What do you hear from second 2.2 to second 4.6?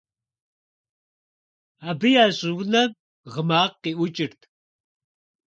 я щӀыунэм гъы макъ къиӏукӏырт.